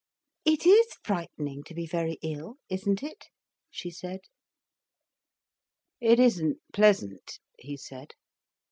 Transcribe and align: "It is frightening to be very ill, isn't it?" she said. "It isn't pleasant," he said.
"It 0.45 0.65
is 0.65 0.97
frightening 1.03 1.61
to 1.65 1.75
be 1.75 1.85
very 1.85 2.13
ill, 2.23 2.55
isn't 2.69 3.03
it?" 3.03 3.27
she 3.69 3.91
said. 3.91 4.21
"It 5.99 6.19
isn't 6.19 6.57
pleasant," 6.73 7.37
he 7.59 7.77
said. 7.77 8.15